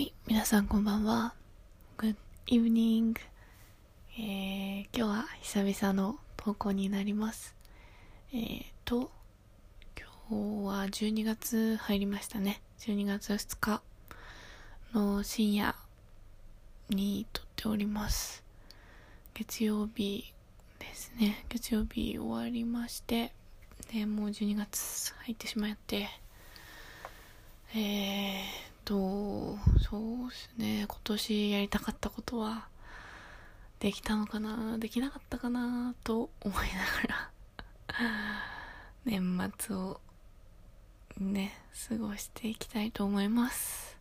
[0.00, 1.34] はい、皆さんこんばんは。
[1.98, 3.14] Good evening.
[4.18, 7.54] えー、今日は久々の投稿になります。
[8.32, 9.10] えーと、
[10.30, 12.62] 今日は12月入りましたね。
[12.78, 13.82] 12月2日
[14.94, 15.76] の深夜
[16.88, 18.42] に撮っております。
[19.34, 20.32] 月曜日
[20.78, 21.44] ですね。
[21.50, 23.34] 月曜日終わりまして、
[23.92, 26.08] で、もう12月入ってしまって、
[27.74, 32.66] えーと、そうですね、今年やりたかったことは、
[33.78, 37.30] できたのかな、できなかったかな、と思いなが
[37.94, 38.42] ら、
[39.06, 40.00] 年末を
[41.18, 41.56] ね、
[41.88, 43.96] 過ごしていきたいと思います。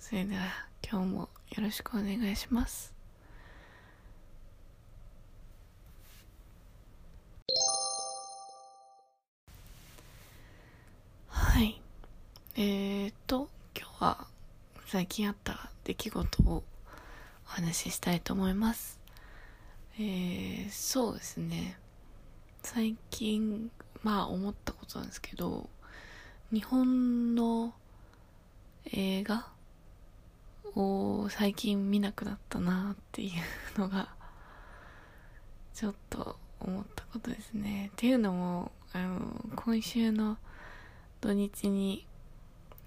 [0.00, 2.97] それでは、今日もよろしくお願いします。
[14.90, 16.64] 最近あった出来事をお
[17.44, 18.98] 話ししたいと思います。
[19.98, 21.78] えー、そうですね。
[22.62, 23.70] 最近、
[24.02, 25.68] まあ思ったことなんですけど、
[26.50, 27.74] 日本の
[28.90, 29.48] 映画
[30.74, 33.30] を最近見なくなったなってい
[33.76, 34.08] うのが、
[35.74, 37.90] ちょっと思ったことですね。
[37.92, 39.20] っていうのも、あの、
[39.54, 40.38] 今週の
[41.20, 42.06] 土日に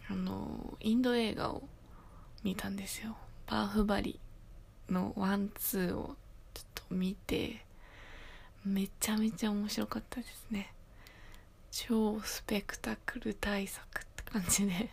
[0.09, 1.62] あのインド映画を
[2.44, 3.16] 見たんですよ。
[3.47, 4.20] バーフバリ
[4.89, 6.16] のワンツーを
[6.53, 7.66] ちょっと見て
[8.66, 10.73] めちゃめちゃ面白かったですね。
[11.72, 14.89] 超スペクタクル大作って感じで。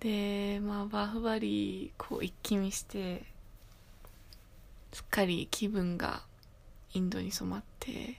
[0.00, 3.24] でまあバーフバリーこう一気見して
[4.92, 6.22] すっかり気分が
[6.92, 8.18] インドに染まって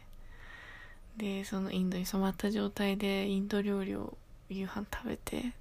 [1.16, 4.18] でそのインドに染まった状態でインド料理を
[4.50, 5.53] 夕飯食べて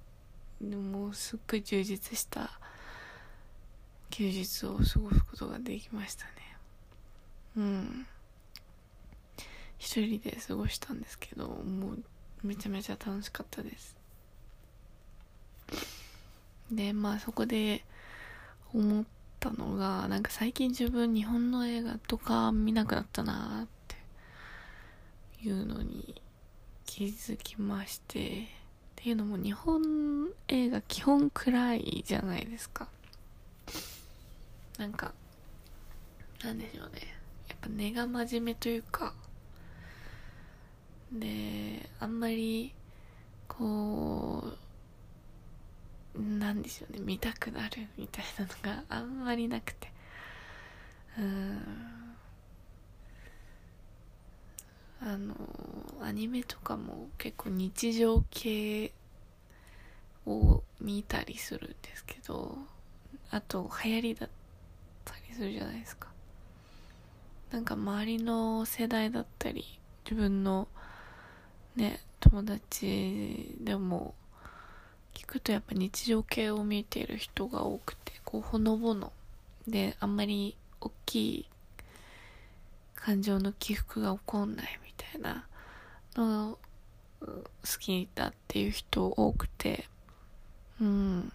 [0.61, 2.59] でもすっごい充実した
[4.09, 6.31] 休日を過ごすことができましたね。
[7.57, 8.07] うん。
[9.77, 12.03] 一人で過ごしたんですけどもう
[12.43, 13.95] めちゃめちゃ楽しかったです。
[16.71, 17.83] でまあそこで
[18.73, 19.05] 思っ
[19.39, 26.21] たのがなんか最近自分日本の映画とか見なくなったなっていうのに
[26.85, 28.47] 気づきまして
[29.05, 32.87] っていうのも日本映画基本暗いじゃないですか。
[34.79, 35.13] なんか
[36.43, 37.13] なんでしょうね。
[37.47, 39.13] やっぱ根が真面目というか。
[41.11, 42.73] であんまり
[43.47, 44.43] こ
[46.15, 46.99] うなんでしょうね。
[46.99, 49.91] 見たくなるみたいなのがあんまりなくて。
[51.19, 51.94] うん。
[55.05, 55.35] あの
[56.01, 58.91] アニメとかも結構日常系
[60.25, 62.57] を見たりするんですけど
[63.29, 64.29] あと流行りだっ
[65.05, 66.07] たりするじゃないですか。
[67.51, 69.63] なんか周りの世代だったり
[70.03, 70.67] 自分の
[71.75, 74.15] ね友達でも
[75.13, 79.13] 聞くとやっぱ日常系を見ている人が多くてこうほのぼの
[79.67, 81.49] であんまり大きい
[82.95, 85.47] 感情の起伏が起こんないみたいな
[86.15, 86.57] の
[87.21, 87.37] 好
[87.79, 89.87] きだっていう人多くて
[90.81, 91.31] うん。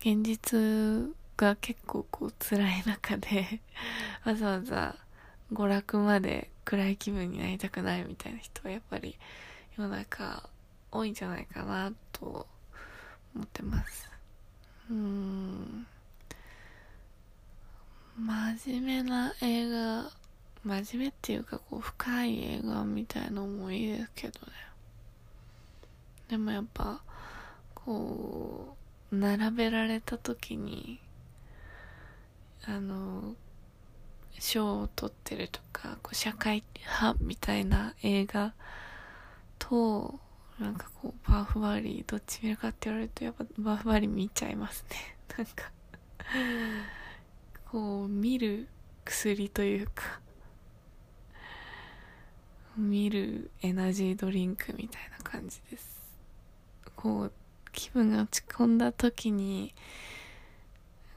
[0.00, 3.60] 現実が結構こう辛い中で
[4.24, 4.96] わざわざ
[5.52, 9.18] 娯楽まで暗い気分になりたくないみたいな人はやっぱり
[9.76, 10.48] 世の中
[10.90, 12.46] 多いんじゃないかなと
[13.34, 14.10] 思ってます。
[14.90, 15.86] うん。
[18.16, 20.10] 真面目な映画
[20.64, 24.52] 真面目っていうかこう深い映画みたいのもいいですけどね。
[26.28, 27.02] でもやっぱ
[27.74, 28.76] こ
[29.12, 30.98] う並べられた時に
[32.66, 33.34] あの
[34.38, 38.54] 賞を取ってるとかこう社会派みたいな映画
[39.58, 40.18] と
[40.58, 45.16] なんかこうバーフバリーどっち見るかって言われるとやっぱバーフバリー見ちゃいますね。
[45.36, 45.70] なんか
[47.70, 48.66] こう見る
[49.04, 50.23] 薬というか。
[52.76, 56.02] 見るエナジードリンクみたいな感じです。
[56.96, 57.32] こう
[57.72, 59.74] 気分が落ち込んだ時に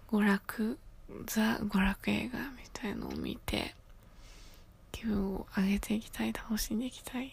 [0.10, 0.80] 娯楽
[1.26, 3.76] ザ娯楽映画みたいのを見て
[4.92, 7.28] 気分を上げていきたい楽しんでいきたい。
[7.28, 7.32] っ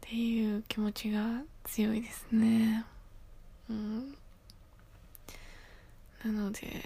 [0.00, 2.84] ていう気持ちが強いですね。
[3.68, 4.16] うん。
[6.24, 6.82] なので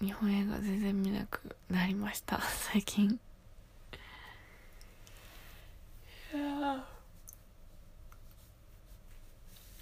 [0.00, 2.40] 日本映画全然見なくなりました。
[2.40, 3.18] 最近
[6.34, 6.84] いや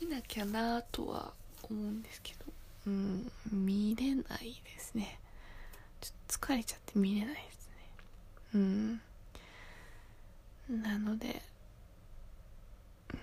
[0.01, 2.53] 見ななきゃなとは思うんですけど。
[2.87, 5.19] うん見れないですね。
[6.01, 7.75] ちょっと疲れちゃって見れないですね。
[8.55, 9.01] うん。
[10.83, 11.43] なので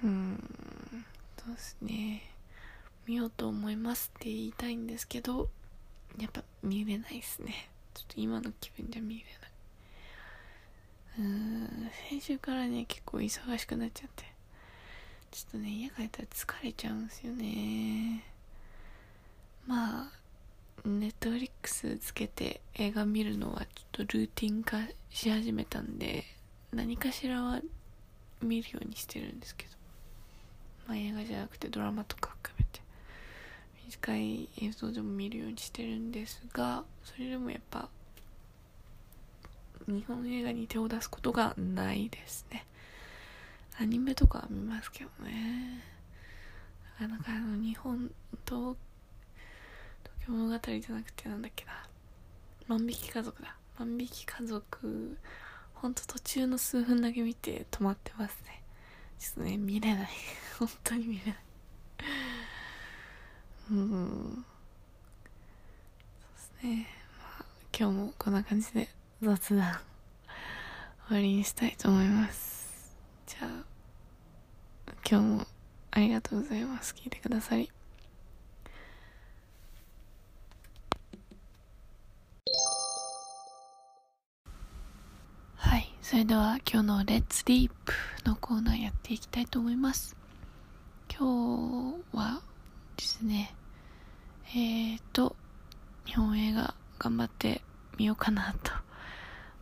[0.04, 1.06] うん
[1.38, 2.24] そうですね。
[3.06, 5.50] 見ようと思いますって言いたいんですけど
[6.18, 7.70] やっぱ見れないですね。
[7.94, 11.20] ちょっと今の気分じゃ見れない。
[11.20, 14.33] うーん先週からね結構忙しくなっちゃって。
[15.34, 18.24] ちょっとね家帰ったら疲れちゃうんですよね。
[19.66, 20.12] まあ
[20.86, 24.78] ネットフリックスつけて映画見るのはちょっとルーティン化
[25.10, 26.24] し始めたんで
[26.72, 27.62] 何かしらは
[28.44, 29.72] 見るようにしてるんですけど。
[30.88, 32.82] まあ映画じゃなくてドラマとか含めて
[33.88, 37.90] 短い映像でも見るようにしてるんですがそれでもやっぱ
[39.88, 42.66] 日本映画に手を出すことがないですね。
[43.80, 45.84] アニメとかは見ますけどね。
[47.00, 48.12] なかなかあの日本
[48.46, 48.76] 東
[50.04, 51.72] 東京物語じゃなくてなんだっけな。
[52.68, 53.56] 万引き家族だ。
[53.80, 55.18] 万引き家族
[55.74, 58.62] ほんと途中の数分だけ見て止まってますね。
[59.20, 60.10] ちょっとね見れない。
[60.60, 61.36] 本当に見れない。
[63.72, 64.46] うん。
[66.22, 66.88] そうですね。
[67.20, 67.46] まあ
[67.78, 68.88] 今日もこんな感じで
[69.22, 69.80] 雑談
[71.08, 72.63] 終わりにしたいと思います。
[73.34, 73.66] じゃあ
[75.10, 75.48] 今日も
[75.90, 76.94] ありがとうございます。
[76.94, 77.72] 聞いてくださり。
[85.56, 87.94] はいそれでは今日の「レッツディープ
[88.26, 90.16] のコーナーやっていきたいと思います。
[91.10, 92.42] 今日は
[92.98, 93.56] ですね
[94.50, 95.36] えーと
[96.06, 97.64] 日本映画頑張って
[97.98, 98.72] みようかなと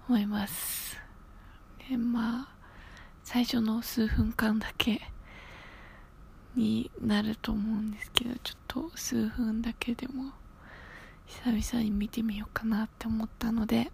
[0.10, 0.98] 思います。
[1.90, 2.61] でまあ
[3.24, 5.02] 最初の数分間だけ
[6.56, 10.32] になると思うんですけどちょっと数分だけでも
[11.26, 13.92] 久々に見てみようかなって思ったので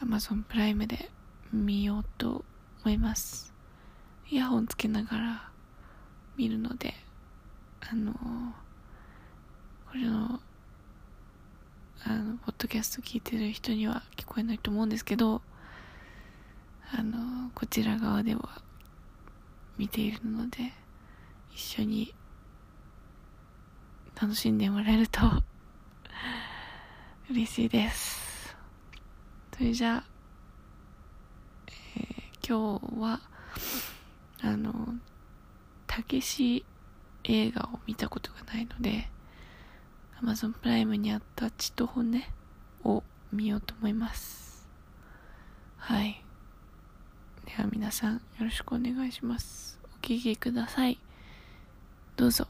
[0.00, 1.10] Amazon プライムで
[1.52, 2.44] 見ようと
[2.84, 3.52] 思います。
[4.30, 5.50] イヤホンつけながら
[6.36, 6.94] 見るので
[7.80, 10.40] あのこれの
[12.04, 15.42] あのポッドキャスト聞いてる人には聞こえないと思うんですけど
[16.90, 18.62] あのこちら側では
[19.76, 20.72] 見ているので
[21.54, 22.14] 一緒に
[24.20, 25.20] 楽しんでもらえると
[27.30, 28.56] 嬉しいです。
[29.52, 30.04] それじゃあ、
[31.66, 33.20] えー、今日は
[34.40, 34.94] あの
[35.86, 36.64] たけし
[37.24, 39.10] 映画を見たことがないので
[40.22, 42.30] Amazon プライムにあった血と骨
[42.84, 43.02] を
[43.32, 44.68] 見ようと思います。
[45.76, 46.24] はい。
[47.48, 49.78] では皆さんよろしくお願いします。
[49.84, 50.98] お聴きください。
[52.14, 52.46] どうぞ。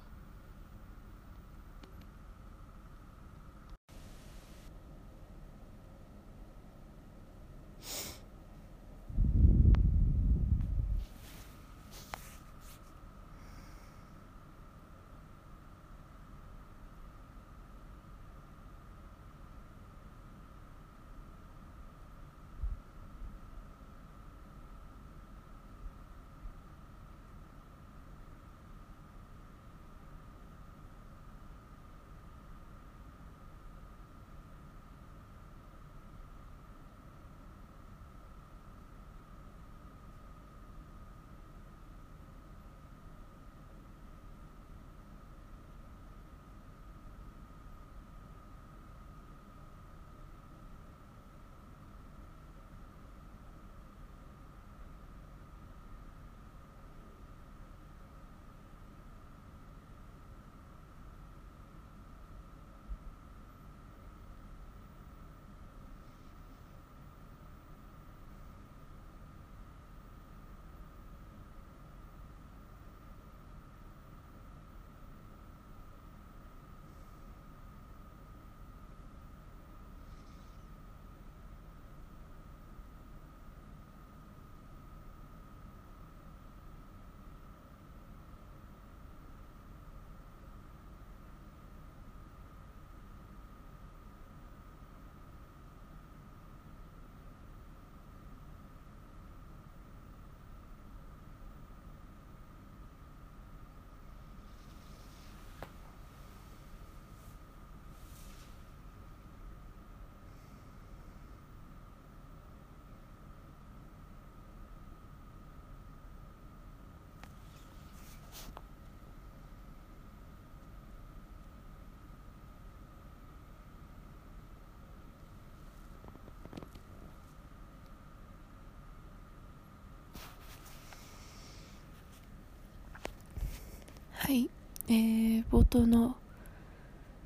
[134.28, 134.50] はい。
[134.88, 136.14] えー、冒頭の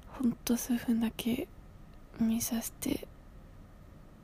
[0.06, 1.48] ほんと数分だけ
[2.20, 3.08] 見させて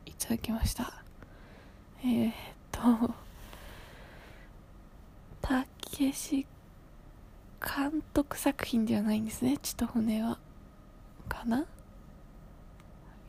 [0.07, 1.03] いただきました。
[2.05, 2.33] えー、っ
[2.71, 3.13] と
[5.43, 6.47] たけし
[7.61, 9.59] 監督作品ではないんですね。
[9.61, 10.39] 血と骨は。
[11.29, 11.65] かな？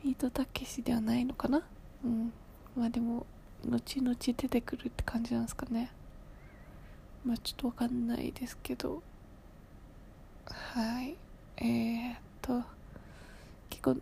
[0.04, 1.60] ビートたけしではないのかな？
[2.04, 2.32] うん。
[2.76, 3.26] まあでも
[3.66, 5.90] 後々出てくるって感じなんですかね。
[7.24, 9.02] まあちょっとわかんないですけど。
[10.50, 11.16] はい。
[11.58, 12.62] えー、っと
[13.68, 13.96] 結構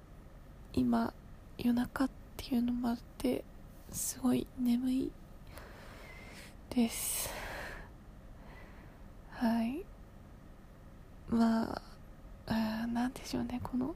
[0.73, 1.13] 今
[1.59, 3.45] 夜中っていうのもあって
[3.91, 5.11] すごい眠い
[6.71, 7.31] です。
[9.31, 9.85] はい。
[11.29, 11.81] ま
[12.47, 13.61] あ何でしょうね。
[13.63, 13.95] この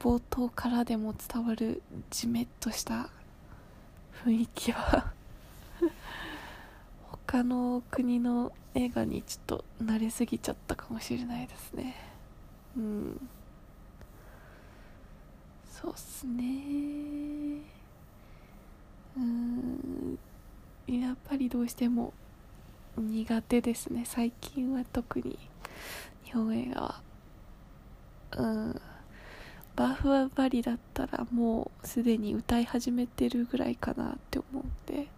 [0.00, 3.08] 冒頭からでも伝わるじめっとした
[4.24, 5.11] 雰囲気は。
[7.32, 11.96] 他の国の映画にちょっと慣れすぎちゃったかもしれないですね。
[12.76, 13.28] うん。
[15.64, 16.42] そうっすね。
[19.16, 20.18] うん。
[20.86, 22.12] やっぱりどうしても
[22.98, 24.02] 苦手ですね。
[24.04, 25.38] 最近は特に。
[26.26, 27.00] 日本映画は。
[28.36, 28.80] うん。
[29.74, 35.08] バーフはバリだったらもうすでに歌い始めてるぐらいかなって思うんで。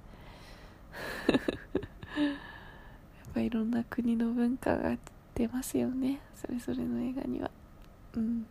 [3.35, 4.97] ぱいろんな国の文化が
[5.35, 6.21] 出ますよね。
[6.35, 7.51] それぞれの映画には。
[8.15, 8.47] うん。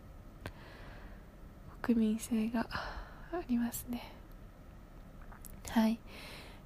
[1.80, 4.12] 国民性がありますね。
[5.68, 5.98] はい。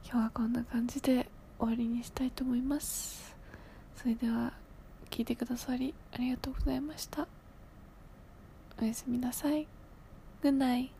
[0.04, 3.36] 今日はこんな感じで終わりにしたいと思います。
[3.96, 4.52] それでは
[5.10, 7.26] 聞いてくださりありがとうございました。
[8.80, 9.66] おやすみなさい。
[10.42, 10.97] Good night